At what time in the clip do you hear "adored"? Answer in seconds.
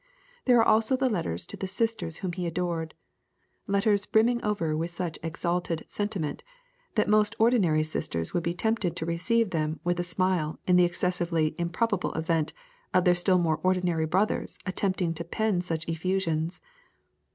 2.47-2.95